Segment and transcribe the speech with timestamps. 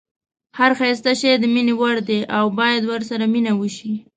[0.57, 3.93] هر ښایسته شی د مینې وړ دی او باید ورسره مینه وشي.